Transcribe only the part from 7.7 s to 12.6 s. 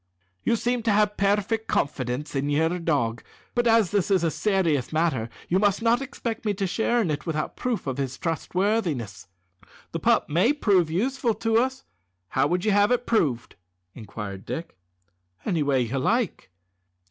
of his trustworthiness." "The pup may be useful to us; how